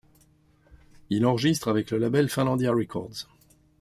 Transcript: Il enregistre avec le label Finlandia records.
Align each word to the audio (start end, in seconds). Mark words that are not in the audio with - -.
Il 1.11 1.27
enregistre 1.27 1.67
avec 1.67 1.91
le 1.91 1.99
label 1.99 2.27
Finlandia 2.27 2.71
records. 2.71 3.27